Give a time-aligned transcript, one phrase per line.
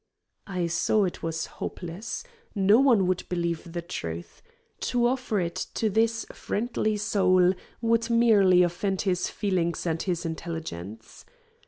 [0.47, 2.23] I saw it was hopeless.
[2.55, 4.41] No one would believe the truth.
[4.79, 11.23] To offer it to this friendly soul would merely offend his feelings and his intelligence.